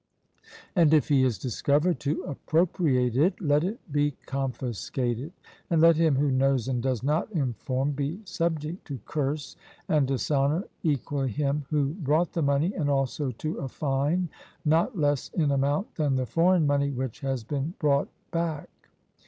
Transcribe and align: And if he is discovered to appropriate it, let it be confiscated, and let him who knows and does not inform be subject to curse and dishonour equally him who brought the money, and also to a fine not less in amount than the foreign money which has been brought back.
And 0.75 0.95
if 0.95 1.09
he 1.09 1.23
is 1.23 1.37
discovered 1.37 1.99
to 1.99 2.23
appropriate 2.23 3.15
it, 3.15 3.39
let 3.39 3.63
it 3.63 3.77
be 3.91 4.15
confiscated, 4.25 5.31
and 5.69 5.79
let 5.79 5.95
him 5.95 6.15
who 6.15 6.31
knows 6.31 6.67
and 6.67 6.81
does 6.81 7.03
not 7.03 7.31
inform 7.33 7.91
be 7.91 8.19
subject 8.25 8.83
to 8.87 8.99
curse 9.05 9.55
and 9.87 10.07
dishonour 10.07 10.63
equally 10.81 11.29
him 11.29 11.65
who 11.69 11.89
brought 11.93 12.33
the 12.33 12.41
money, 12.41 12.73
and 12.73 12.89
also 12.89 13.29
to 13.33 13.59
a 13.59 13.67
fine 13.67 14.27
not 14.65 14.97
less 14.97 15.29
in 15.35 15.51
amount 15.51 15.93
than 15.93 16.15
the 16.15 16.25
foreign 16.25 16.65
money 16.65 16.89
which 16.89 17.19
has 17.19 17.43
been 17.43 17.75
brought 17.77 18.09
back. 18.31 18.71